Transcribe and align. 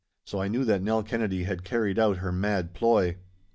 So 0.25 0.41
I 0.41 0.47
knew 0.47 0.63
that 0.65 0.81
Nell 0.81 1.03
Kennedy 1.03 1.43
had 1.43 1.63
carried 1.63 1.99
out 1.99 2.17
her 2.17 2.31
mad 2.31 2.73
ploy. 2.73 3.17